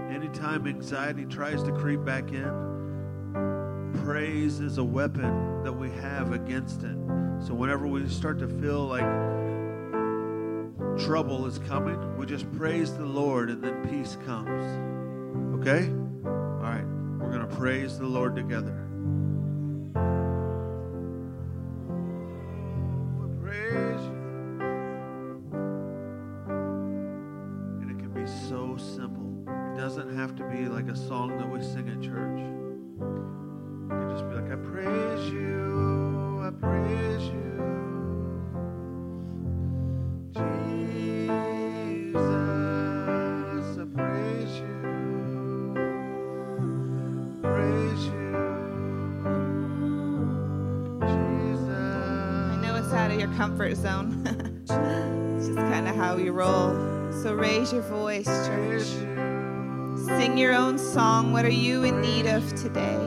[0.08, 6.84] Anytime anxiety tries to creep back in, praise is a weapon that we have against
[6.84, 6.96] it.
[7.44, 9.02] So whenever we start to feel like
[11.04, 15.60] trouble is coming, we just praise the Lord and then peace comes.
[15.60, 15.88] Okay?
[16.24, 16.84] All right.
[17.18, 18.83] We're going to praise the Lord together.
[27.80, 29.44] And it can be so simple.
[29.74, 32.40] It doesn't have to be like a song that we sing at church.
[32.40, 35.53] It can just be like, I praise you,
[53.54, 54.20] comfort zone.
[55.36, 56.72] it's just kind of how we roll.
[57.22, 58.82] So raise your voice, church.
[60.06, 61.32] Sing your own song.
[61.32, 62.98] What are you in need of today?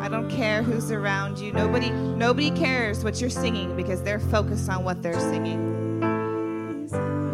[0.00, 1.52] I don't care who's around you.
[1.52, 6.00] Nobody nobody cares what you're singing because they're focused on what they're singing.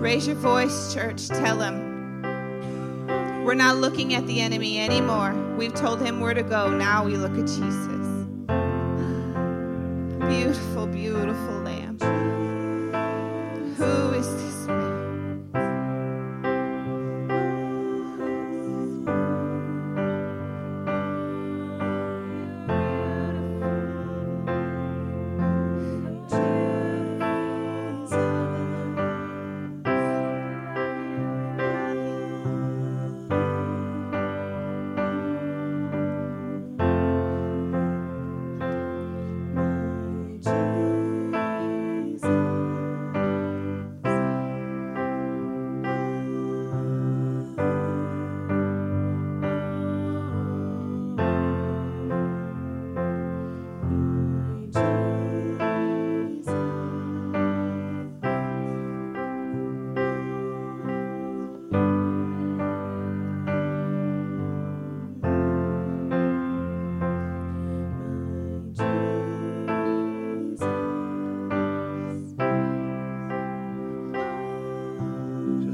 [0.01, 1.29] Raise your voice, church.
[1.29, 2.23] Tell him.
[3.45, 5.35] We're not looking at the enemy anymore.
[5.59, 6.71] We've told him where to go.
[6.71, 8.02] Now we look at Jesus.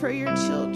[0.00, 0.73] for your children.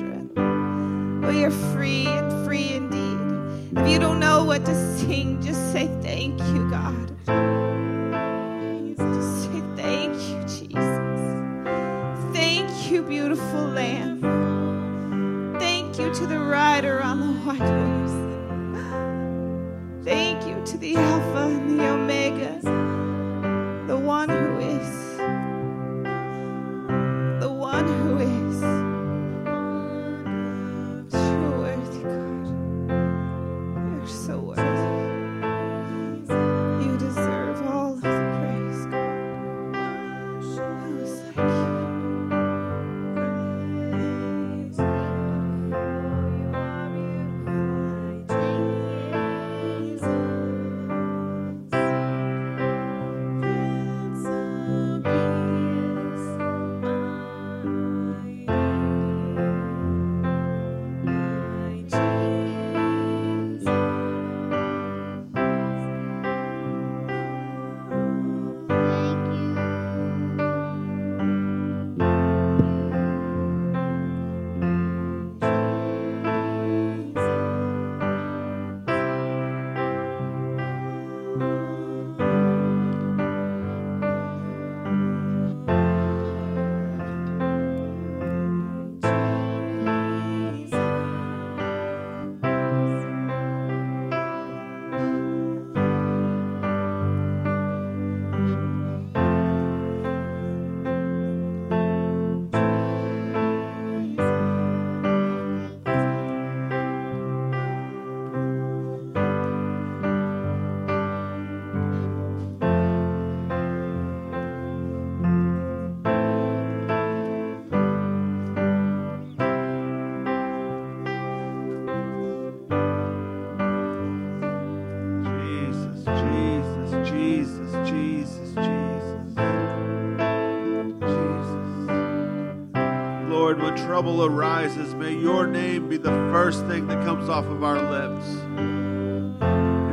[133.89, 138.26] Trouble arises, may your name be the first thing that comes off of our lips.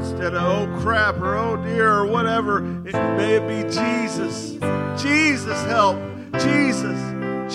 [0.04, 4.58] Instead of, oh crap, or oh dear, or whatever, it may be Jesus.
[5.02, 5.98] Jesus, help.
[6.42, 7.00] Jesus.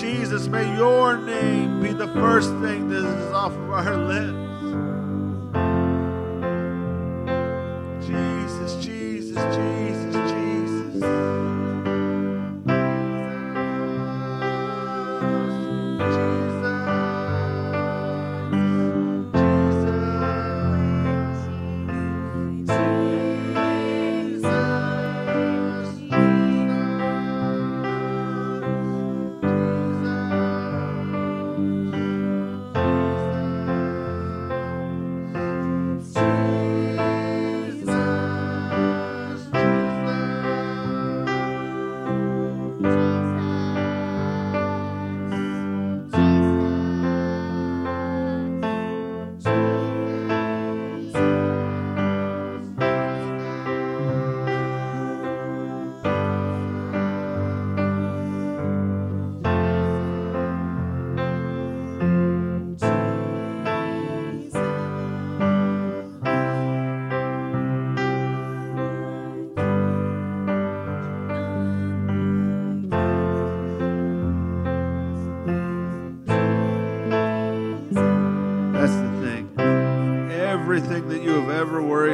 [0.01, 4.49] Jesus, may your name be the first thing that is off of our lips.
[8.07, 9.90] Jesus, Jesus, Jesus.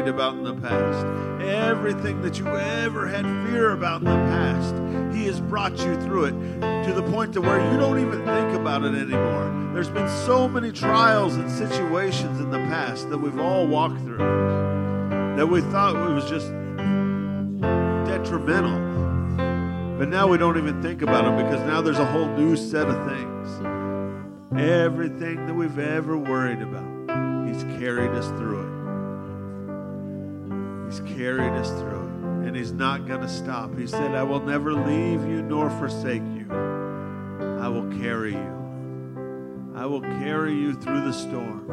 [0.08, 1.06] Worried about in the past,
[1.44, 4.76] everything that you ever had fear about in the past,
[5.16, 8.54] He has brought you through it to the point to where you don't even think
[8.54, 9.72] about it anymore.
[9.74, 14.18] There's been so many trials and situations in the past that we've all walked through
[15.38, 16.48] that we thought it was just
[18.10, 18.78] detrimental.
[19.98, 22.88] But now we don't even think about them because now there's a whole new set
[22.88, 24.60] of things.
[24.60, 28.57] Everything that we've ever worried about, He's carried us through
[31.18, 32.08] carried us through.
[32.46, 33.78] And He's not going to stop.
[33.78, 36.48] He said, I will never leave you nor forsake you.
[36.52, 39.74] I will carry you.
[39.76, 41.66] I will carry you through the storm.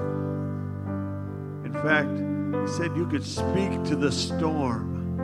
[1.65, 5.19] In fact, He said you could speak to the storm,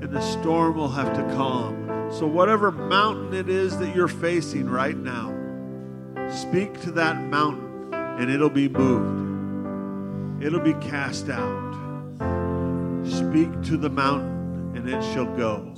[0.00, 2.10] and the storm will have to calm.
[2.12, 5.36] So, whatever mountain it is that you're facing right now,
[6.30, 10.42] Speak to that mountain and it'll be moved.
[10.42, 11.65] It'll be cast out.
[13.36, 15.70] Speak to the mountain and it shall go.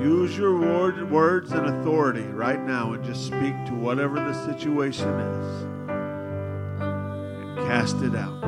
[0.00, 5.08] Use your word, words and authority right now and just speak to whatever the situation
[5.08, 5.62] is
[6.80, 8.40] and cast it out.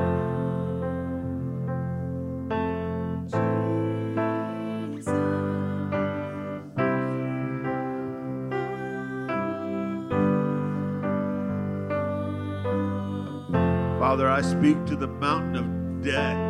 [13.99, 16.42] Father, I speak to the mountain of debt,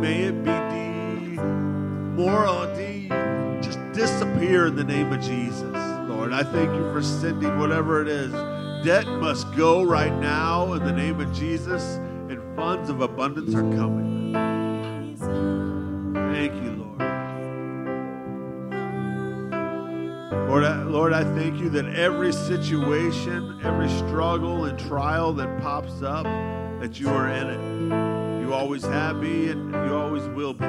[0.00, 0.50] may it be
[2.16, 3.08] demorality
[3.62, 5.62] just disappear in the name of Jesus,
[6.08, 6.32] Lord.
[6.32, 8.32] I thank you for sending whatever it is.
[8.84, 11.96] Debt must go right now in the name of Jesus,
[12.28, 14.34] and funds of abundance are coming.
[16.34, 17.00] Thank you, Lord.
[20.48, 26.02] Lord I, Lord, I thank you that every situation, every struggle and trial that pops
[26.02, 26.24] up,
[26.80, 27.73] that you are in it.
[28.44, 30.66] You always have been, and you always will be.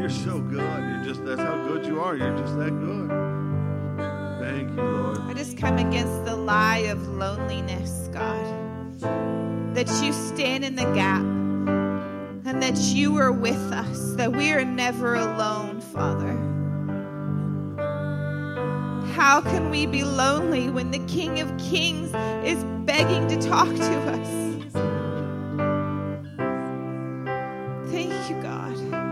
[0.00, 0.60] You're so good.
[0.60, 2.16] You're just that's how good you are.
[2.16, 3.10] You're just that good.
[4.40, 5.18] Thank you, Lord.
[5.28, 8.42] I just come against the lie of loneliness, God.
[9.74, 14.64] That you stand in the gap and that you are with us, that we are
[14.64, 16.32] never alone, Father.
[19.12, 23.98] How can we be lonely when the King of Kings is begging to talk to
[24.12, 24.43] us?
[28.54, 29.03] God.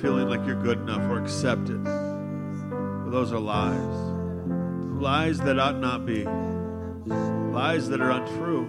[0.00, 1.82] Feeling like you're good enough or accepted.
[1.84, 3.96] For those are lies.
[5.00, 6.24] Lies that ought not be.
[7.52, 8.66] Lies that are untrue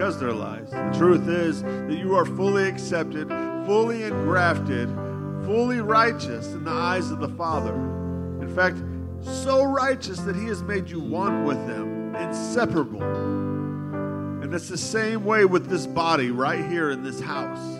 [0.00, 0.70] because they're lies.
[0.70, 3.28] The truth is that you are fully accepted,
[3.66, 4.88] fully engrafted,
[5.44, 7.74] fully righteous in the eyes of the Father.
[7.74, 8.78] In fact,
[9.22, 13.02] so righteous that He has made you one with Him, inseparable.
[14.42, 17.79] And it's the same way with this body right here in this house.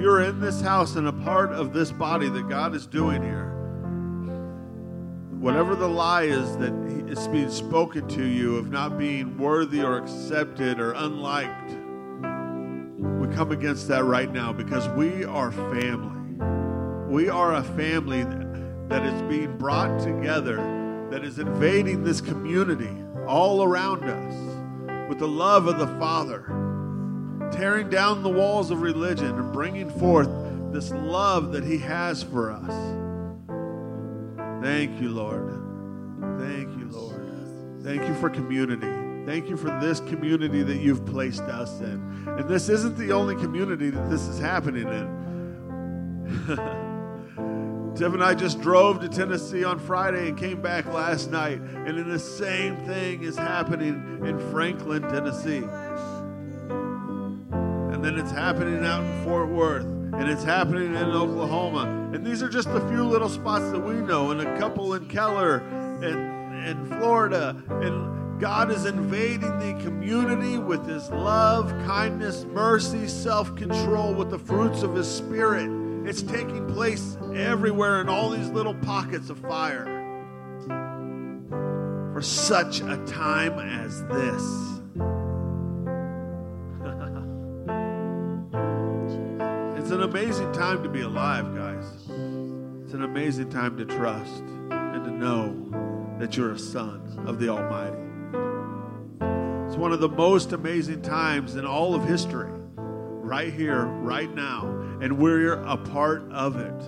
[0.00, 3.50] You're in this house and a part of this body that God is doing here,
[5.38, 6.72] whatever the lie is that
[7.06, 11.72] is being spoken to you of not being worthy or accepted or unliked,
[13.20, 16.46] we come against that right now because we are family.
[17.14, 18.24] We are a family
[18.88, 20.56] that is being brought together,
[21.10, 22.96] that is invading this community
[23.26, 26.46] all around us with the love of the Father,
[27.52, 30.28] tearing down the walls of religion and bringing forth
[30.72, 33.00] this love that He has for us.
[34.62, 35.48] Thank you, Lord.
[36.38, 37.82] Thank you, Lord.
[37.82, 38.88] Thank you for community.
[39.26, 42.26] Thank you for this community that you've placed us in.
[42.26, 45.20] And this isn't the only community that this is happening in.
[47.96, 52.10] Tiff and I just drove to Tennessee on Friday and came back last night, and
[52.10, 55.62] the same thing is happening in Franklin, Tennessee.
[58.00, 61.82] And then it's happening out in Fort Worth, and it's happening in Oklahoma.
[62.14, 65.06] And these are just a few little spots that we know, and a couple in
[65.06, 65.58] Keller
[66.02, 67.54] and, and Florida.
[67.68, 74.38] And God is invading the community with His love, kindness, mercy, self control, with the
[74.38, 75.68] fruits of His Spirit.
[76.08, 79.84] It's taking place everywhere in all these little pockets of fire
[82.14, 84.79] for such a time as this.
[90.02, 91.84] An amazing time to be alive, guys.
[92.84, 97.50] It's an amazing time to trust and to know that you're a son of the
[97.50, 97.98] Almighty.
[99.66, 104.64] It's one of the most amazing times in all of history, right here, right now,
[105.02, 106.80] and we're a part of it.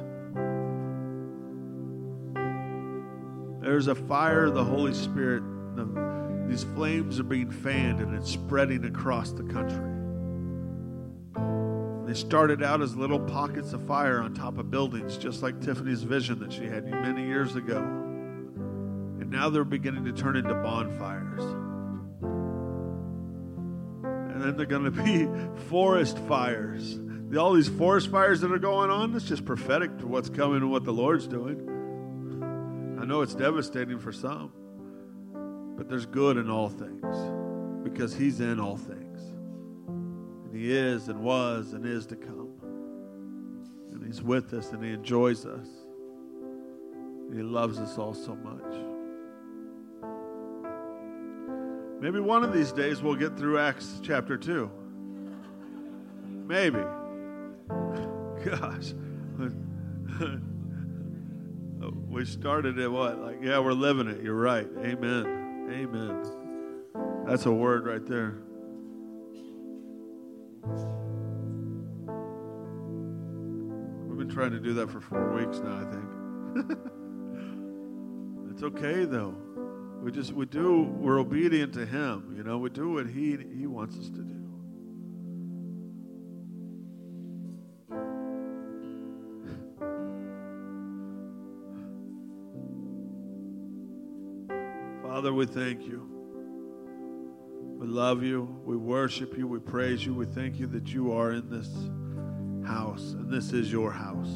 [3.62, 5.42] There's a fire of the Holy Spirit.
[5.76, 9.91] The, these flames are being fanned and it's spreading across the country.
[12.12, 16.02] They started out as little pockets of fire on top of buildings, just like Tiffany's
[16.02, 17.78] vision that she had many years ago.
[17.78, 21.42] And now they're beginning to turn into bonfires.
[24.12, 25.26] And then they're going to be
[25.70, 27.00] forest fires.
[27.34, 30.70] All these forest fires that are going on, it's just prophetic to what's coming and
[30.70, 31.66] what the Lord's doing.
[33.00, 34.52] I know it's devastating for some.
[35.78, 37.16] But there's good in all things
[37.82, 39.01] because He's in all things.
[40.52, 42.50] He is and was and is to come.
[43.90, 45.66] And He's with us and He enjoys us.
[46.82, 48.60] And He loves us all so much.
[52.00, 54.70] Maybe one of these days we'll get through Acts chapter 2.
[56.46, 56.80] Maybe.
[58.44, 58.92] Gosh.
[62.10, 63.20] we started at what?
[63.20, 64.20] Like, yeah, we're living it.
[64.22, 64.68] You're right.
[64.80, 65.70] Amen.
[65.70, 66.26] Amen.
[67.24, 68.42] That's a word right there.
[70.64, 70.76] We've
[74.18, 76.04] been trying to do that for four weeks now, I think.
[78.52, 79.34] it's okay though.
[80.02, 83.66] We just we do we're obedient to him, you know, we do what he he
[83.66, 84.38] wants us to do.
[95.02, 96.21] Father, we thank you.
[97.82, 98.42] We love you.
[98.64, 99.48] We worship you.
[99.48, 100.14] We praise you.
[100.14, 101.68] We thank you that you are in this
[102.64, 104.30] house, and this is your house.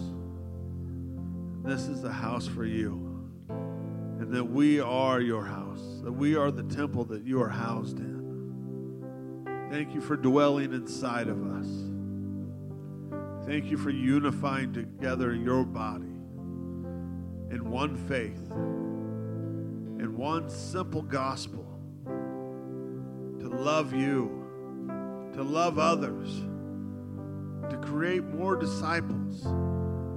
[1.62, 6.50] This is a house for you, and that we are your house, that we are
[6.50, 9.46] the temple that you are housed in.
[9.70, 11.68] Thank you for dwelling inside of us.
[13.46, 16.16] Thank you for unifying together your body
[17.54, 18.50] in one faith
[20.02, 21.65] in one simple gospel
[23.56, 24.44] love you,
[25.34, 26.42] to love others,
[27.70, 29.42] to create more disciples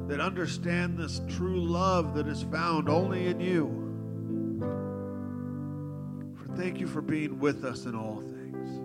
[0.08, 3.86] that understand this true love that is found only in you.
[6.36, 8.80] For thank you for being with us in all things.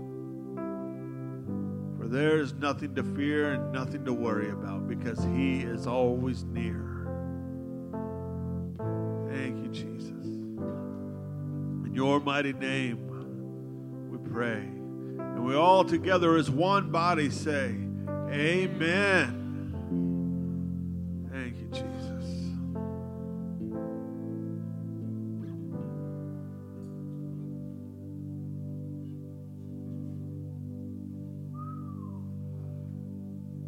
[1.98, 6.44] For there is nothing to fear and nothing to worry about because He is always
[6.44, 6.90] near.
[9.30, 10.26] Thank you, Jesus.
[11.86, 13.03] In your mighty name,
[14.34, 14.66] pray.
[14.66, 17.76] And we all together as one body say,
[18.32, 19.40] Amen.
[21.30, 21.84] Thank you, Jesus.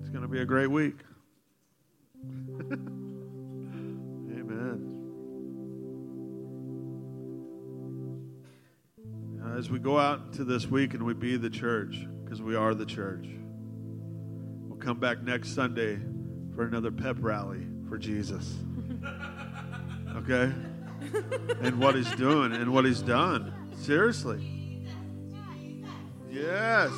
[0.00, 0.96] It's going to be a great week.
[9.57, 12.74] As we go out to this week and we be the church, because we are
[12.74, 13.26] the church,
[14.68, 15.98] we'll come back next Sunday
[16.54, 18.57] for another pep rally for Jesus.
[20.16, 20.50] Okay?
[21.61, 23.52] And what he's doing and what he's done.
[23.76, 24.86] Seriously.
[26.30, 26.90] Yes.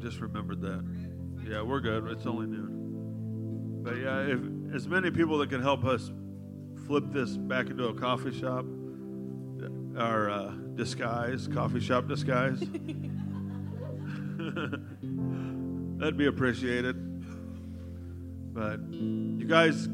[0.00, 0.84] Just remembered that.
[1.46, 2.06] Yeah, we're good.
[2.06, 3.82] It's only noon.
[3.82, 4.40] But yeah, if
[4.74, 6.10] as many people that can help us
[6.86, 8.64] flip this back into a coffee shop,
[9.96, 12.60] our uh, disguise, coffee shop disguise,
[15.98, 16.96] that'd be appreciated.
[18.54, 19.88] But you guys